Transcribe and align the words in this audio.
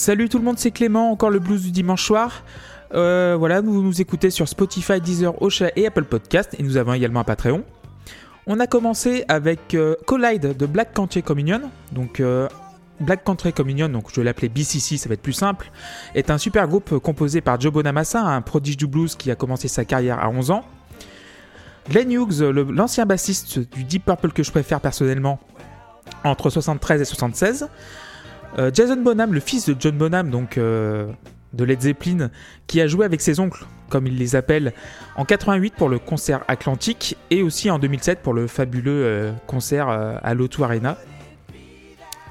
Salut 0.00 0.30
tout 0.30 0.38
le 0.38 0.44
monde, 0.44 0.58
c'est 0.58 0.70
Clément, 0.70 1.12
encore 1.12 1.28
le 1.28 1.40
blues 1.40 1.62
du 1.62 1.72
dimanche 1.72 2.06
soir. 2.06 2.42
Euh, 2.94 3.36
voilà, 3.38 3.60
vous 3.60 3.82
nous 3.82 4.00
écoutez 4.00 4.30
sur 4.30 4.48
Spotify, 4.48 4.98
Deezer, 4.98 5.42
Ocha 5.42 5.66
et 5.76 5.86
Apple 5.86 6.04
Podcast, 6.04 6.56
et 6.58 6.62
nous 6.62 6.78
avons 6.78 6.94
également 6.94 7.20
un 7.20 7.24
Patreon. 7.24 7.64
On 8.46 8.58
a 8.60 8.66
commencé 8.66 9.26
avec 9.28 9.74
euh, 9.74 9.96
Collide 10.06 10.56
de 10.56 10.64
Black 10.64 10.94
Country 10.94 11.22
Communion. 11.22 11.60
Donc 11.92 12.20
euh, 12.20 12.48
Black 13.00 13.24
Country 13.24 13.52
Communion, 13.52 13.92
je 14.10 14.20
vais 14.20 14.24
l'appeler 14.24 14.48
BCC, 14.48 14.96
ça 14.96 15.10
va 15.10 15.12
être 15.16 15.20
plus 15.20 15.34
simple, 15.34 15.70
est 16.14 16.30
un 16.30 16.38
super 16.38 16.66
groupe 16.66 16.98
composé 17.00 17.42
par 17.42 17.60
Joe 17.60 17.70
Bonamassa, 17.70 18.22
un 18.22 18.40
prodige 18.40 18.78
du 18.78 18.86
blues 18.86 19.16
qui 19.16 19.30
a 19.30 19.34
commencé 19.34 19.68
sa 19.68 19.84
carrière 19.84 20.18
à 20.18 20.30
11 20.30 20.50
ans. 20.50 20.64
Glenn 21.90 22.10
Hughes, 22.10 22.40
l'ancien 22.40 23.04
bassiste 23.04 23.58
du 23.58 23.84
Deep 23.84 24.06
Purple 24.06 24.32
que 24.32 24.44
je 24.44 24.50
préfère 24.50 24.80
personnellement, 24.80 25.38
entre 26.24 26.48
73 26.48 27.02
et 27.02 27.04
76. 27.04 27.68
Euh, 28.58 28.70
Jason 28.72 28.96
Bonham, 28.96 29.32
le 29.32 29.40
fils 29.40 29.66
de 29.68 29.76
John 29.78 29.96
Bonham, 29.96 30.30
donc 30.30 30.58
euh, 30.58 31.06
de 31.52 31.64
Led 31.64 31.80
Zeppelin, 31.80 32.30
qui 32.66 32.80
a 32.80 32.86
joué 32.86 33.04
avec 33.04 33.20
ses 33.20 33.38
oncles, 33.38 33.64
comme 33.88 34.06
il 34.06 34.18
les 34.18 34.34
appelle, 34.36 34.72
en 35.16 35.24
88 35.24 35.74
pour 35.74 35.88
le 35.88 35.98
concert 35.98 36.42
Atlantique 36.48 37.16
et 37.30 37.42
aussi 37.42 37.70
en 37.70 37.78
2007 37.78 38.20
pour 38.20 38.34
le 38.34 38.46
fabuleux 38.46 39.04
euh, 39.04 39.32
concert 39.46 39.88
à 39.88 40.34
l'O2 40.34 40.62
Arena. 40.64 40.96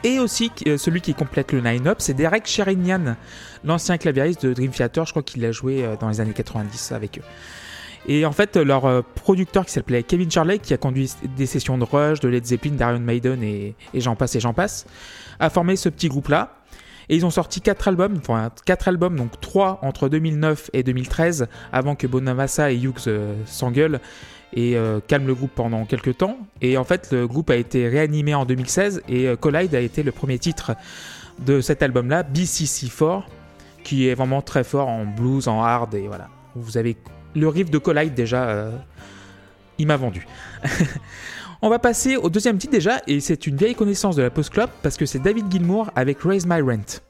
Et 0.06 0.18
aussi 0.20 0.50
celui 0.78 1.02
qui 1.02 1.14
complète 1.14 1.52
le 1.52 1.60
line-up, 1.60 1.98
c'est 2.00 2.14
Derek 2.14 2.48
Sherinian, 2.48 3.18
l'ancien 3.66 3.98
claviériste 3.98 4.46
de 4.46 4.54
Dream 4.54 4.72
Theater. 4.72 5.06
Je 5.06 5.12
crois 5.12 5.24
qu'il 5.24 5.44
a 5.44 5.52
joué 5.52 5.86
dans 6.00 6.08
les 6.08 6.22
années 6.22 6.32
90 6.32 6.94
avec 6.94 7.18
eux. 7.18 7.24
Et 8.08 8.26
en 8.26 8.32
fait, 8.32 8.56
leur 8.56 9.04
producteur 9.04 9.66
qui 9.66 9.74
s'appelait 9.74 10.04
Kevin 10.04 10.32
Charley, 10.32 10.60
qui 10.60 10.74
a 10.74 10.78
conduit 10.78 11.12
des 11.36 11.46
sessions 11.46 11.78
de 11.78 11.84
Rush, 11.84 12.22
de 12.22 12.30
Led 12.30 12.46
Zeppelin, 12.46 12.76
d'Iron 12.76 13.00
Maiden 13.00 13.44
et, 13.44 13.76
et 13.94 14.00
j'en 14.00 14.16
passe 14.16 14.38
et 14.38 14.40
j'en 14.40 14.54
passe, 14.54 14.86
a 15.40 15.50
formé 15.50 15.76
ce 15.76 15.90
petit 15.90 16.10
groupe-là. 16.10 16.56
Et 17.12 17.16
ils 17.16 17.26
ont 17.26 17.32
sorti 17.32 17.60
quatre 17.60 17.88
albums, 17.88 18.18
enfin 18.20 18.52
quatre 18.66 18.88
albums, 18.88 19.16
donc 19.16 19.40
trois 19.42 19.80
entre 19.82 20.10
2009 20.10 20.70
et 20.74 20.84
2013, 20.84 21.48
avant 21.74 21.96
que 21.96 22.06
Bonamassa 22.06 22.72
et 22.72 22.78
Hughes 22.78 23.08
euh, 23.08 23.34
s'engueulent 23.46 24.00
et 24.54 24.76
euh, 24.76 25.00
calment 25.06 25.28
le 25.28 25.36
groupe 25.36 25.52
pendant 25.54 25.86
quelques 25.86 26.18
temps. 26.18 26.38
Et 26.62 26.78
en 26.78 26.84
fait, 26.84 27.10
le 27.12 27.28
groupe 27.28 27.50
a 27.50 27.56
été 27.56 27.88
réanimé 27.88 28.34
en 28.34 28.46
2016 28.46 29.04
et 29.08 29.28
euh, 29.28 29.36
Collide 29.36 29.76
a 29.76 29.80
été 29.80 30.04
le 30.04 30.12
premier 30.12 30.40
titre 30.40 30.76
de 31.40 31.62
cet 31.62 31.84
album-là, 31.84 32.24
BCC4, 32.24 33.24
qui 33.84 34.08
est 34.08 34.16
vraiment 34.16 34.42
très 34.42 34.64
fort 34.64 34.88
en 34.88 35.06
blues, 35.06 35.48
en 35.48 35.62
hard 35.64 35.94
et 35.96 36.08
voilà. 36.08 36.28
Vous 36.56 36.78
avez 36.78 36.98
le 37.36 37.48
riff 37.48 37.70
de 37.70 37.78
Collide 37.78 38.14
déjà, 38.14 38.50
euh, 38.50 38.72
il 39.78 39.88
m'a 39.88 39.98
vendu. 39.98 40.28
On 41.62 41.70
va 41.70 41.78
passer 41.78 42.16
au 42.16 42.30
deuxième 42.30 42.58
titre 42.58 42.72
déjà, 42.72 43.02
et 43.06 43.20
c'est 43.20 43.46
une 43.46 43.58
vieille 43.58 43.76
connaissance 43.76 44.16
de 44.16 44.22
la 44.22 44.30
Post 44.30 44.52
Club 44.52 44.70
parce 44.82 44.96
que 44.96 45.06
c'est 45.06 45.20
David 45.20 45.52
Gilmour 45.52 45.92
avec 45.94 46.22
Raise 46.22 46.46
My 46.46 46.62
Rent. 46.62 47.02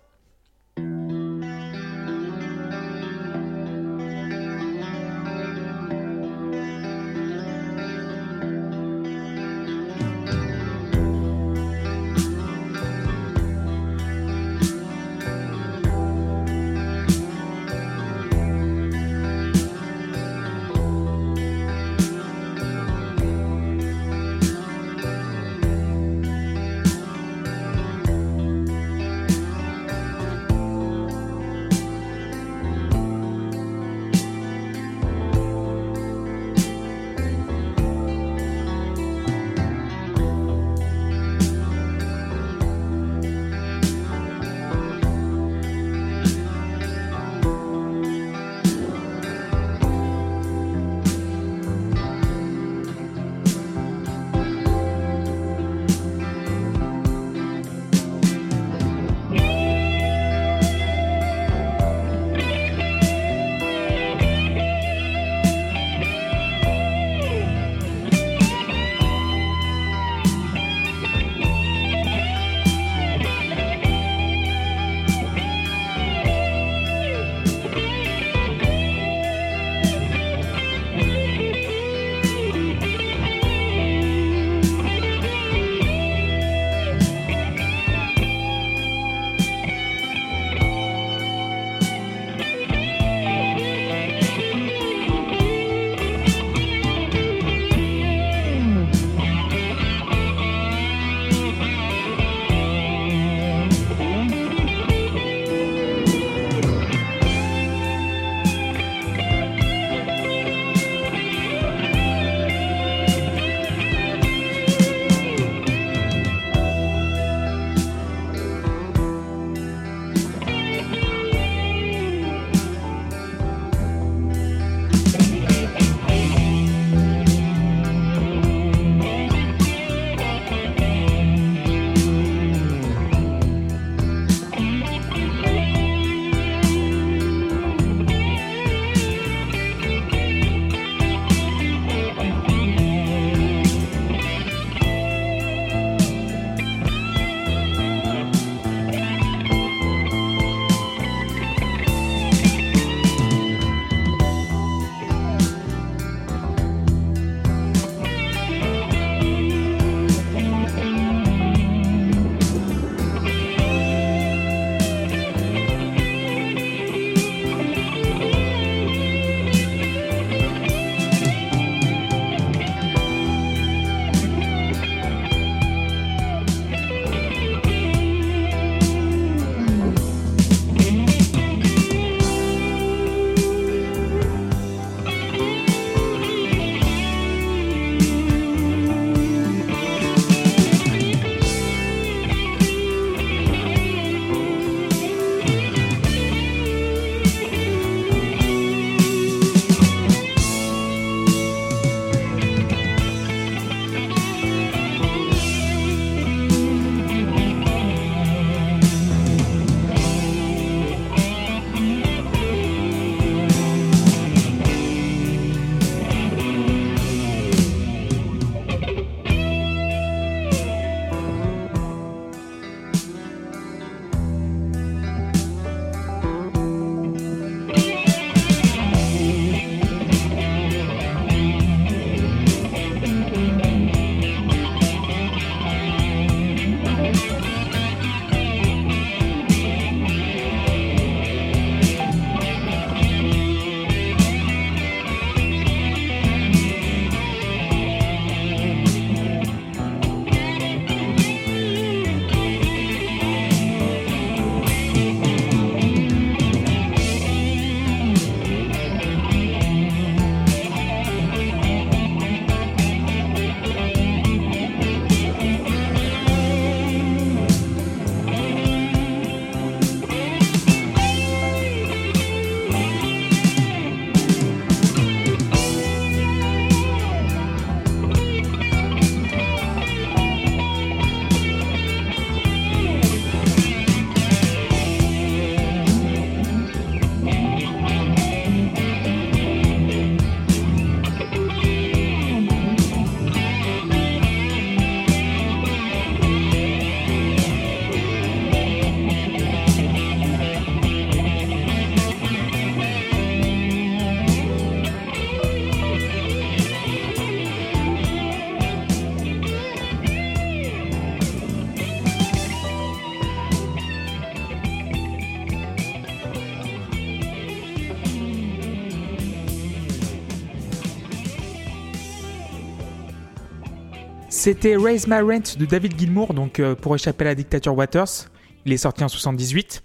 C'était 324.40 324.78
Raise 324.78 325.06
My 325.06 325.20
Rent 325.20 325.58
de 325.60 325.66
David 325.66 326.00
Gilmour, 326.00 326.34
donc 326.34 326.62
euh, 326.62 326.74
pour 326.74 326.96
échapper 326.96 327.26
à 327.26 327.28
la 327.28 327.36
dictature 327.36 327.76
Waters. 327.76 328.30
Il 328.64 328.72
est 328.72 328.78
sorti 328.78 329.04
en 329.04 329.10
78. 329.10 329.84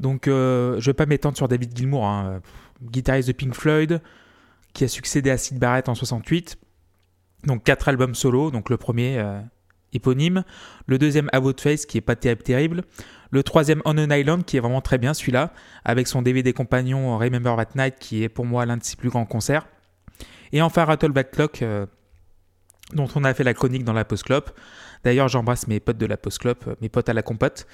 Donc 0.00 0.26
euh, 0.26 0.80
je 0.80 0.86
vais 0.86 0.94
pas 0.94 1.04
m'étendre 1.04 1.36
sur 1.36 1.48
David 1.48 1.76
Gilmour, 1.76 2.06
hein. 2.06 2.40
guitariste 2.82 3.28
de 3.28 3.34
Pink 3.34 3.52
Floyd, 3.52 4.00
qui 4.72 4.84
a 4.84 4.88
succédé 4.88 5.28
à 5.28 5.36
Sid 5.36 5.58
Barrett 5.58 5.90
en 5.90 5.94
68. 5.94 6.56
Donc 7.44 7.62
quatre 7.62 7.86
albums 7.90 8.14
solo, 8.14 8.50
donc 8.50 8.70
le 8.70 8.78
premier 8.78 9.18
euh, 9.18 9.38
éponyme, 9.92 10.44
le 10.86 10.96
deuxième 10.96 11.28
About 11.34 11.60
Face 11.60 11.84
qui 11.84 11.98
est 11.98 12.00
pas 12.00 12.16
terrible, 12.16 12.84
le 13.32 13.42
troisième 13.42 13.82
On 13.84 13.98
an 13.98 14.10
Island 14.10 14.46
qui 14.46 14.56
est 14.56 14.60
vraiment 14.60 14.80
très 14.80 14.96
bien 14.96 15.12
celui-là, 15.12 15.52
avec 15.84 16.08
son 16.08 16.22
DVD 16.22 16.54
compagnon 16.54 17.18
Remember 17.18 17.54
That 17.58 17.72
Night 17.76 17.96
qui 18.00 18.22
est 18.22 18.30
pour 18.30 18.46
moi 18.46 18.64
l'un 18.64 18.78
de 18.78 18.82
ses 18.82 18.96
plus 18.96 19.10
grands 19.10 19.26
concerts. 19.26 19.66
Et 20.52 20.62
enfin 20.62 20.86
Rattleback 20.86 21.32
Clock 21.32 21.60
euh, 21.60 21.84
dont 22.92 23.08
on 23.14 23.24
a 23.24 23.32
fait 23.34 23.44
la 23.44 23.54
chronique 23.54 23.84
dans 23.84 23.92
la 23.92 24.04
Post 24.04 24.24
Club. 24.24 24.44
D'ailleurs, 25.04 25.28
j'embrasse 25.28 25.66
mes 25.68 25.80
potes 25.80 25.98
de 25.98 26.06
la 26.06 26.16
Post 26.16 26.44
euh, 26.46 26.74
mes 26.80 26.88
potes 26.88 27.08
à 27.08 27.12
la 27.12 27.22
compote. 27.22 27.66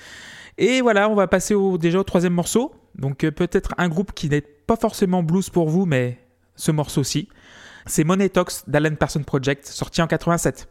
Et 0.59 0.81
voilà, 0.81 1.09
on 1.09 1.15
va 1.15 1.27
passer 1.27 1.55
au, 1.55 1.79
déjà 1.79 1.99
au 1.99 2.05
troisième 2.05 2.35
morceau. 2.35 2.75
Donc 2.95 3.25
euh, 3.25 3.31
peut-être 3.31 3.75
un 3.79 3.89
groupe 3.89 4.13
qui 4.13 4.29
n'est 4.29 4.41
pas 4.41 4.77
forcément 4.77 5.23
blues 5.23 5.51
pour 5.51 5.69
vous, 5.69 5.87
mais 5.87 6.19
ce 6.55 6.71
morceau 6.71 7.01
aussi. 7.01 7.29
C'est 7.87 8.05
Money 8.05 8.29
Talks 8.29 8.69
d'Alan 8.69 8.95
Person 8.95 9.23
Project, 9.23 9.67
sorti 9.67 10.03
en 10.03 10.07
87. 10.07 10.69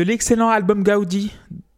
De 0.00 0.04
l'excellent 0.06 0.48
album 0.48 0.82
Gaudi 0.82 1.30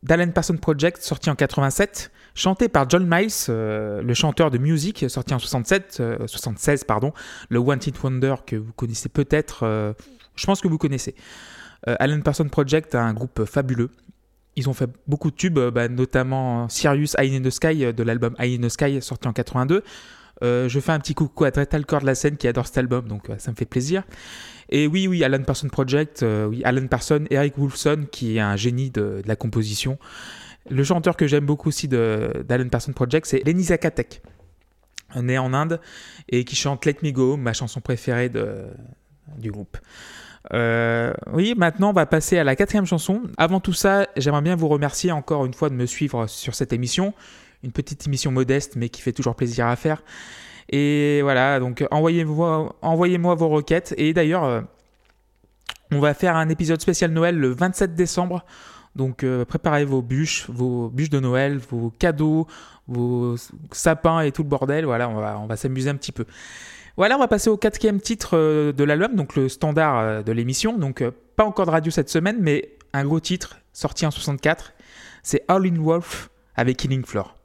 d'Alan 0.04 0.30
Parsons 0.30 0.56
Project, 0.56 1.02
sorti 1.02 1.28
en 1.28 1.34
87, 1.34 2.12
chanté 2.36 2.68
par 2.68 2.88
John 2.88 3.04
Miles, 3.04 3.32
euh, 3.48 4.00
le 4.00 4.14
chanteur 4.14 4.52
de 4.52 4.58
musique, 4.58 5.06
sorti 5.10 5.34
en 5.34 5.40
67, 5.40 6.00
76, 6.26 6.84
pardon, 6.84 7.12
le 7.48 7.58
Hit 7.58 8.00
Wonder 8.00 8.36
que 8.46 8.54
vous 8.54 8.72
connaissez 8.74 9.08
peut-être, 9.08 9.94
je 10.36 10.46
pense 10.46 10.60
que 10.60 10.68
vous 10.68 10.78
connaissez. 10.78 11.16
Alan 11.84 12.20
Parsons 12.20 12.48
Project 12.48 12.94
a 12.94 13.02
un 13.02 13.12
groupe 13.12 13.44
fabuleux. 13.44 13.90
Ils 14.54 14.68
ont 14.68 14.72
fait 14.72 14.88
beaucoup 15.08 15.32
de 15.32 15.36
tubes, 15.36 15.58
bah, 15.58 15.88
notamment 15.88 16.68
Sirius 16.68 17.16
High 17.18 17.34
in 17.34 17.42
the 17.42 17.50
Sky 17.50 17.92
de 17.92 18.02
l'album 18.04 18.36
High 18.38 18.56
in 18.56 18.68
the 18.68 18.70
Sky 18.70 19.02
sorti 19.02 19.26
en 19.26 19.32
82. 19.32 19.82
Je 20.40 20.80
fais 20.80 20.92
un 20.92 20.98
petit 20.98 21.14
coucou 21.14 21.44
à 21.44 21.50
Dretalcore 21.50 22.00
de 22.00 22.06
la 22.06 22.14
scène 22.14 22.36
qui 22.36 22.48
adore 22.48 22.66
cet 22.66 22.78
album, 22.78 23.06
donc 23.06 23.28
ça 23.38 23.50
me 23.50 23.56
fait 23.56 23.66
plaisir. 23.66 24.04
Et 24.72 24.86
oui, 24.86 25.06
oui, 25.06 25.22
Alan 25.22 25.42
Parsons 25.42 25.68
Project, 25.68 26.22
euh, 26.22 26.46
oui, 26.46 26.62
Alan 26.64 26.86
Parsons, 26.86 27.26
Eric 27.28 27.58
Wolfson, 27.58 28.06
qui 28.10 28.38
est 28.38 28.40
un 28.40 28.56
génie 28.56 28.90
de, 28.90 29.20
la 29.26 29.36
composition. 29.36 29.98
Le 30.70 30.82
chanteur 30.82 31.14
que 31.14 31.26
j'aime 31.26 31.44
beaucoup 31.44 31.68
aussi 31.68 31.88
d'Alan 31.88 32.68
Parsons 32.70 32.94
Project, 32.94 33.26
c'est 33.26 33.42
Lenny 33.44 33.64
Zakatek, 33.64 34.22
né 35.16 35.36
en 35.36 35.52
Inde, 35.52 35.78
et 36.30 36.46
qui 36.46 36.56
chante 36.56 36.86
Let 36.86 36.96
Me 37.02 37.10
Go, 37.10 37.36
ma 37.36 37.52
chanson 37.52 37.82
préférée 37.82 38.30
du 39.36 39.50
groupe. 39.50 39.76
Euh, 40.54 41.12
oui, 41.32 41.54
maintenant 41.54 41.90
on 41.90 41.92
va 41.92 42.06
passer 42.06 42.38
à 42.38 42.44
la 42.44 42.56
quatrième 42.56 42.86
chanson. 42.86 43.24
Avant 43.36 43.60
tout 43.60 43.74
ça, 43.74 44.08
j'aimerais 44.16 44.40
bien 44.42 44.56
vous 44.56 44.68
remercier 44.68 45.12
encore 45.12 45.44
une 45.44 45.54
fois 45.54 45.68
de 45.68 45.74
me 45.74 45.84
suivre 45.84 46.26
sur 46.28 46.54
cette 46.54 46.72
émission. 46.72 47.12
Une 47.62 47.72
petite 47.72 48.06
émission 48.06 48.30
modeste 48.32 48.76
mais 48.76 48.88
qui 48.88 49.02
fait 49.02 49.12
toujours 49.12 49.34
plaisir 49.34 49.66
à 49.66 49.76
faire. 49.76 50.02
Et 50.68 51.20
voilà, 51.22 51.60
donc 51.60 51.84
envoyez-moi 51.90 52.76
envoyez 52.82 53.18
vos 53.18 53.48
requêtes. 53.48 53.94
Et 53.98 54.12
d'ailleurs, 54.14 54.44
euh, 54.44 54.60
on 55.90 56.00
va 56.00 56.14
faire 56.14 56.36
un 56.36 56.48
épisode 56.48 56.80
spécial 56.80 57.10
Noël 57.10 57.36
le 57.36 57.48
27 57.50 57.94
décembre. 57.94 58.44
Donc 58.96 59.24
euh, 59.24 59.44
préparez 59.44 59.84
vos 59.84 60.02
bûches, 60.02 60.48
vos 60.48 60.88
bûches 60.88 61.10
de 61.10 61.20
Noël, 61.20 61.58
vos 61.58 61.92
cadeaux, 61.98 62.46
vos 62.88 63.36
sapins 63.70 64.20
et 64.20 64.32
tout 64.32 64.42
le 64.42 64.48
bordel. 64.48 64.84
Voilà, 64.84 65.08
on 65.08 65.46
va, 65.46 65.56
s'amuser 65.56 65.90
un 65.90 65.96
petit 65.96 66.12
peu. 66.12 66.24
Voilà, 66.96 67.16
on 67.16 67.20
va 67.20 67.28
passer 67.28 67.48
au 67.48 67.56
quatrième 67.56 68.00
titre 68.00 68.36
euh, 68.36 68.72
de 68.72 68.84
l'album, 68.84 69.14
donc 69.14 69.36
le 69.36 69.48
standard 69.48 70.24
de 70.24 70.32
l'émission. 70.32 70.78
Donc 70.78 71.02
pas 71.36 71.44
encore 71.44 71.66
de 71.66 71.70
radio 71.70 71.90
cette 71.90 72.10
semaine, 72.10 72.38
mais 72.40 72.76
un 72.92 73.04
gros 73.04 73.20
titre 73.20 73.58
sorti 73.72 74.06
en 74.06 74.10
64. 74.10 74.72
C'est 75.22 75.44
All 75.48 75.66
in 75.66 75.80
Wolf 75.80 76.30
avec 76.56 76.76
Killing 76.76 77.04
Floor. 77.04 77.41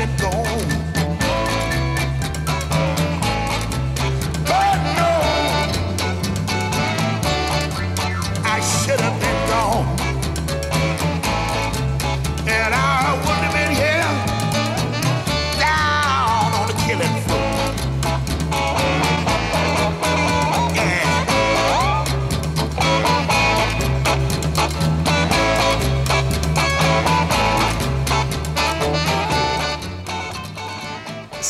it 0.00 0.18
go 0.18 0.39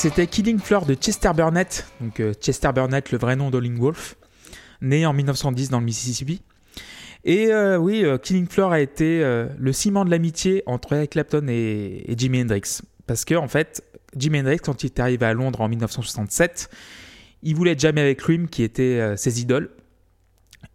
C'était 0.02 0.26
Killing 0.26 0.58
Floor 0.58 0.86
de 0.86 0.94
Chester 0.94 1.30
Burnett, 1.36 1.86
donc 2.00 2.20
euh, 2.20 2.32
Chester 2.32 2.70
Burnett, 2.74 3.12
le 3.12 3.18
vrai 3.18 3.36
nom 3.36 3.50
d'Olling 3.50 3.76
Wolf, 3.78 4.16
né 4.80 5.04
en 5.04 5.12
1910 5.12 5.68
dans 5.68 5.78
le 5.78 5.84
Mississippi. 5.84 6.40
Et 7.24 7.48
euh, 7.48 7.76
oui, 7.76 8.02
euh, 8.02 8.16
Killing 8.16 8.46
Floor 8.46 8.72
a 8.72 8.80
été 8.80 9.22
le 9.58 9.72
ciment 9.74 10.06
de 10.06 10.10
l'amitié 10.10 10.62
entre 10.64 10.94
Eric 10.94 11.10
Clapton 11.10 11.46
et, 11.50 12.14
Jimi 12.16 12.40
Hendrix. 12.40 12.80
Parce 13.06 13.26
que, 13.26 13.34
en 13.34 13.46
fait, 13.46 13.84
Jimi 14.16 14.40
Hendrix, 14.40 14.60
quand 14.60 14.84
il 14.84 14.86
est 14.86 15.00
arrivé 15.00 15.26
à 15.26 15.34
Londres 15.34 15.60
en 15.60 15.68
1967, 15.68 16.70
il 17.42 17.54
voulait 17.54 17.78
jamais 17.78 18.00
avec 18.00 18.20
Cream, 18.20 18.48
qui 18.48 18.62
était 18.62 19.14
ses 19.18 19.42
idoles. 19.42 19.68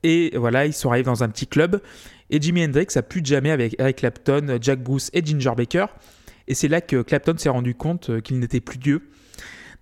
Et 0.04 0.38
voilà, 0.38 0.68
ils 0.68 0.74
sont 0.74 0.92
arrivés 0.92 1.06
dans 1.06 1.24
un 1.24 1.30
petit 1.30 1.48
club. 1.48 1.82
Et 2.30 2.40
Jimi 2.40 2.64
Hendrix 2.64 2.90
a 2.94 3.02
pu 3.02 3.22
jamais 3.24 3.50
avec 3.50 3.76
Eric 3.80 3.96
Clapton, 3.98 4.60
Jack 4.62 4.84
Bruce 4.84 5.10
et 5.14 5.26
Ginger 5.26 5.54
Baker. 5.58 5.88
Et 6.48 6.54
c'est 6.54 6.68
là 6.68 6.80
que 6.80 7.02
Clapton 7.02 7.36
s'est 7.40 7.50
rendu 7.50 7.74
compte 7.74 8.22
qu'il 8.22 8.38
n'était 8.38 8.62
plus 8.62 8.78
Dieu 8.78 9.10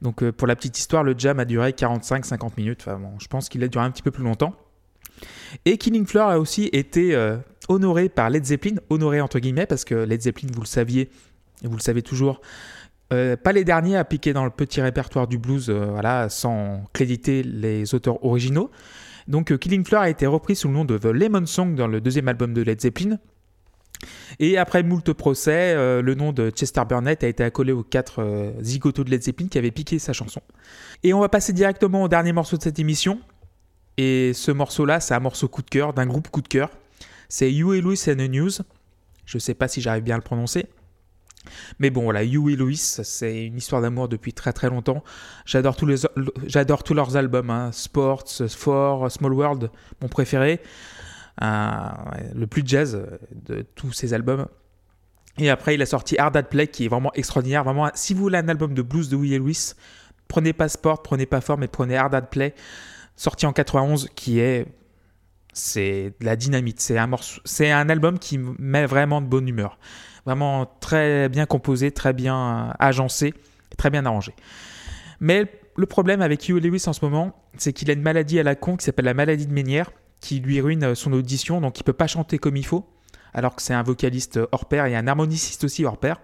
donc 0.04 0.22
euh, 0.22 0.32
pour 0.32 0.48
la 0.48 0.56
petite 0.56 0.78
histoire, 0.78 1.04
le 1.04 1.16
jam 1.18 1.40
a 1.40 1.46
duré 1.46 1.72
45-50 1.72 2.52
minutes. 2.58 2.84
Enfin, 2.86 3.00
bon, 3.00 3.14
je 3.20 3.28
pense 3.28 3.50
qu'il 3.50 3.64
a 3.64 3.68
duré 3.68 3.86
un 3.86 3.90
petit 3.90 4.04
peu 4.04 4.12
plus 4.12 4.24
longtemps. 4.24 4.54
Et 5.66 5.78
Killing 5.78 6.06
Floor 6.06 6.30
a 6.30 6.40
aussi 6.40 6.70
été 6.74 7.16
euh, 7.16 7.38
honoré 7.70 8.10
par 8.10 8.30
Led 8.30 8.44
Zeppelin, 8.44 8.76
honoré 8.90 9.22
entre 9.22 9.40
guillemets, 9.40 9.66
parce 9.66 9.86
que 9.86 9.96
Led 9.96 10.22
Zeppelin, 10.22 10.50
vous 10.54 10.62
le 10.62 10.68
saviez, 10.68 11.10
et 11.64 11.68
vous 11.68 11.78
le 11.78 11.82
savez 11.82 12.02
toujours, 12.02 12.42
euh, 13.14 13.38
pas 13.38 13.54
les 13.54 13.64
derniers 13.64 13.96
à 13.96 14.04
piquer 14.04 14.34
dans 14.34 14.44
le 14.44 14.50
petit 14.50 14.82
répertoire 14.82 15.28
du 15.28 15.38
blues, 15.38 15.70
voilà, 15.70 16.28
sans 16.28 16.84
créditer 16.92 17.42
les 17.42 17.96
auteurs 17.96 18.26
originaux. 18.26 18.72
Donc 19.30 19.58
Killing 19.58 19.86
Floor 19.86 20.02
a 20.02 20.10
été 20.10 20.28
repris 20.28 20.58
sous 20.58 20.68
le 20.68 20.74
nom 20.74 20.84
de 20.84 20.98
The 20.98 21.06
Lemon 21.06 21.46
Song 21.46 21.76
dans 21.76 21.88
le 21.88 22.02
deuxième 22.02 22.28
album 22.28 22.54
de 22.54 22.62
Led 22.62 22.82
Zeppelin. 22.82 23.20
Et 24.40 24.58
après 24.58 24.84
moult 24.84 25.14
procès, 25.14 25.74
euh, 25.76 26.02
le 26.02 26.16
nom 26.16 26.32
de 26.32 26.50
Chester 26.50 26.82
Burnett 26.88 27.24
a 27.24 27.28
été 27.28 27.44
accolé 27.44 27.72
aux 27.72 27.84
quatre 27.84 28.22
euh, 28.22 28.52
zigotos 28.62 29.04
de 29.04 29.10
Led 29.10 29.24
Zeppelin 29.24 29.48
qui 29.48 29.58
avaient 29.58 29.72
piqué 29.72 30.00
sa 30.00 30.14
chanson. 30.14 30.42
Et 31.04 31.14
on 31.14 31.20
va 31.20 31.30
passer 31.30 31.54
directement 31.54 32.04
au 32.04 32.08
dernier 32.08 32.34
morceau 32.34 32.58
de 32.58 32.64
cette 32.64 32.80
émission. 32.80 33.20
Et 33.98 34.34
ce 34.34 34.52
morceau-là, 34.52 35.00
c'est 35.00 35.14
un 35.14 35.20
morceau 35.20 35.48
coup 35.48 35.62
de 35.62 35.70
cœur, 35.70 35.94
d'un 35.94 36.06
groupe 36.06 36.30
coup 36.30 36.42
de 36.42 36.48
cœur. 36.48 36.70
C'est 37.30 37.52
You 37.52 37.74
et 37.74 37.82
Louis 37.82 38.00
and 38.08 38.16
the 38.16 38.30
News. 38.30 38.52
Je 39.26 39.38
sais 39.38 39.54
pas 39.54 39.68
si 39.68 39.82
j'arrive 39.82 40.04
bien 40.04 40.16
à 40.16 40.18
le 40.18 40.24
prononcer. 40.24 40.66
Mais 41.80 41.90
bon, 41.90 42.04
voilà, 42.04 42.24
You 42.24 42.50
et 42.50 42.56
Louis, 42.56 42.78
c'est 42.78 43.46
une 43.46 43.58
histoire 43.58 43.82
d'amour 43.82 44.08
depuis 44.08 44.34
très 44.34 44.54
très 44.54 44.70
longtemps. 44.70 45.04
J'adore 45.46 45.76
tous, 45.76 46.94
leurs 46.94 47.18
albums, 47.18 47.50
hein. 47.50 47.72
Sports, 47.72 48.26
For, 48.50 49.12
Small 49.12 49.34
World, 49.34 49.72
mon 50.02 50.08
préféré 50.08 50.62
le 51.42 52.46
plus 52.46 52.64
jazz 52.66 53.02
de 53.32 53.62
tous 53.76 53.92
ses 53.94 54.14
albums. 54.14 54.48
Et 55.40 55.50
après, 55.50 55.74
il 55.74 55.82
a 55.82 55.86
sorti 55.86 56.18
Hard 56.18 56.38
at 56.38 56.44
Play, 56.44 56.68
qui 56.68 56.86
est 56.86 56.88
vraiment 56.88 57.12
extraordinaire. 57.14 57.64
Vraiment, 57.64 57.90
si 57.96 58.14
vous 58.14 58.22
voulez 58.22 58.38
un 58.38 58.50
album 58.50 58.74
de 58.74 58.82
blues 58.82 59.10
de 59.10 59.16
Willie 59.16 59.40
Lewis, 59.40 59.74
prenez 60.28 60.54
pas 60.54 60.70
Sport, 60.70 61.02
prenez 61.02 61.26
pas 61.26 61.42
Fort, 61.42 61.58
mais 61.58 61.68
prenez 61.68 61.98
Hard 61.98 62.14
at 62.14 62.22
Play, 62.24 62.54
sorti 63.16 63.46
en 63.46 63.54
91, 63.54 64.10
qui 64.16 64.40
est 64.40 64.68
c'est 65.54 66.14
de 66.20 66.26
la 66.26 66.36
dynamite. 66.36 66.82
C'est 66.82 66.98
un 66.98 67.10
c'est 67.46 67.72
un 67.72 67.90
album 67.90 68.20
qui 68.20 68.38
met 68.38 68.86
vraiment 68.86 69.22
de 69.22 69.28
bonne 69.28 69.48
humeur. 69.48 69.78
Vraiment 70.26 70.66
très 70.80 71.30
bien 71.30 71.46
composé, 71.46 71.92
très 71.92 72.14
bien 72.14 72.74
agencé, 72.80 73.34
très 73.78 73.90
bien 73.90 74.06
arrangé. 74.06 74.34
Mais 75.20 75.46
le 75.76 75.86
problème 75.86 76.22
avec 76.22 76.48
Hugh 76.48 76.64
Lewis 76.64 76.84
en 76.88 76.94
ce 76.94 77.04
moment, 77.04 77.36
c'est 77.58 77.74
qu'il 77.74 77.90
a 77.90 77.94
une 77.94 78.02
maladie 78.02 78.40
à 78.40 78.44
la 78.44 78.56
con 78.56 78.78
qui 78.78 78.86
s'appelle 78.86 79.06
la 79.06 79.14
maladie 79.14 79.48
de 79.48 79.54
Ménière, 79.54 79.92
qui 80.24 80.40
lui 80.40 80.62
ruine 80.62 80.96
son 80.96 81.12
audition, 81.12 81.60
donc 81.60 81.80
il 81.80 81.84
peut 81.84 81.92
pas 81.92 82.08
chanter 82.08 82.40
comme 82.40 82.56
il 82.56 82.66
faut, 82.66 82.90
alors 83.34 83.56
que 83.56 83.62
c'est 83.62 83.74
un 83.74 83.84
vocaliste 83.84 84.40
hors 84.54 84.66
pair 84.66 84.86
et 84.86 84.96
un 84.96 85.06
harmoniciste 85.06 85.66
aussi 85.66 85.84
hors 85.84 85.98
pair. 85.98 86.22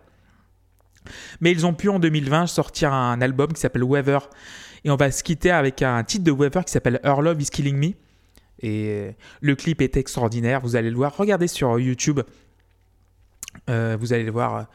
Mais 1.41 1.51
ils 1.51 1.65
ont 1.65 1.73
pu 1.73 1.89
en 1.89 1.99
2020 1.99 2.47
sortir 2.47 2.93
un 2.93 3.19
album 3.21 3.51
qui 3.51 3.59
s'appelle 3.59 3.83
Weather, 3.83 4.29
et 4.85 4.89
on 4.89 4.95
va 4.95 5.11
se 5.11 5.21
quitter 5.21 5.51
avec 5.51 5.81
un 5.81 6.01
titre 6.05 6.23
de 6.23 6.31
Weather 6.31 6.63
qui 6.63 6.71
s'appelle 6.71 7.01
Her 7.03 7.21
Love 7.21 7.41
Is 7.41 7.47
Killing 7.47 7.75
Me. 7.75 7.93
Et 8.61 9.15
le 9.41 9.55
clip 9.55 9.81
est 9.81 9.97
extraordinaire, 9.97 10.61
vous 10.61 10.77
allez 10.77 10.89
le 10.89 10.95
voir. 10.95 11.15
Regardez 11.17 11.47
sur 11.47 11.77
YouTube, 11.77 12.21
euh, 13.69 13.97
vous 13.99 14.13
allez 14.13 14.23
le 14.23 14.31
voir. 14.31 14.67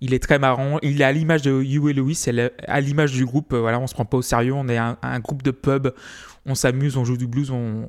Il 0.00 0.14
est 0.14 0.22
très 0.22 0.40
marrant. 0.40 0.78
Il 0.82 1.00
est 1.00 1.04
à 1.04 1.12
l'image 1.12 1.42
de 1.42 1.52
Huey 1.52 1.92
Lewis, 1.92 2.24
à 2.66 2.80
l'image 2.80 3.12
du 3.12 3.24
groupe. 3.24 3.54
Voilà, 3.54 3.78
on 3.78 3.86
se 3.86 3.94
prend 3.94 4.04
pas 4.04 4.16
au 4.16 4.22
sérieux. 4.22 4.54
On 4.54 4.68
est 4.68 4.76
un 4.76 5.20
groupe 5.20 5.42
de 5.42 5.52
pub 5.52 5.92
on 6.46 6.54
s'amuse, 6.54 6.96
on 6.96 7.04
joue 7.04 7.16
du 7.16 7.26
blues, 7.26 7.50
on, 7.50 7.88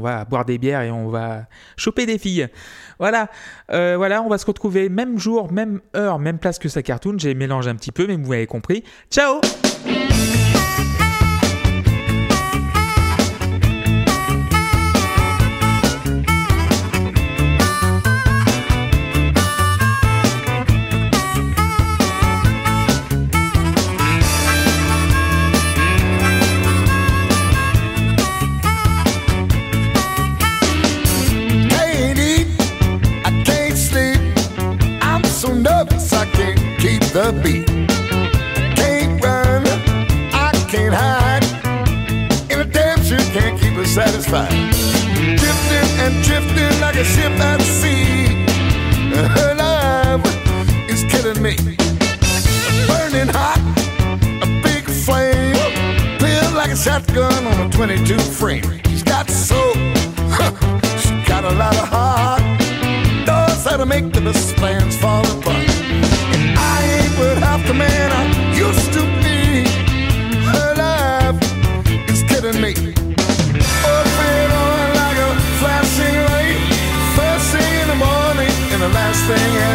va 0.00 0.24
boire 0.24 0.44
des 0.44 0.58
bières 0.58 0.82
et 0.82 0.90
on 0.90 1.08
va 1.08 1.44
choper 1.76 2.06
des 2.06 2.18
filles. 2.18 2.48
Voilà, 2.98 3.28
euh, 3.70 3.94
voilà, 3.96 4.22
on 4.22 4.28
va 4.28 4.38
se 4.38 4.46
retrouver 4.46 4.88
même 4.88 5.18
jour, 5.18 5.52
même 5.52 5.80
heure, 5.94 6.18
même 6.18 6.38
place 6.38 6.58
que 6.58 6.68
sa 6.68 6.82
cartoon. 6.82 7.14
J'ai 7.18 7.34
mélangé 7.34 7.70
un 7.70 7.76
petit 7.76 7.92
peu, 7.92 8.06
mais 8.06 8.16
vous 8.16 8.32
avez 8.32 8.46
compris. 8.46 8.84
Ciao 9.10 9.40
and 79.32 79.69